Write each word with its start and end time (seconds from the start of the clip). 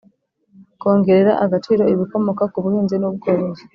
Kongerera 0.79 1.33
agaciro 1.45 1.83
ibikomoka 1.93 2.43
ku 2.51 2.57
buhinzi 2.63 2.95
n 2.99 3.03
ubworozi 3.09 3.63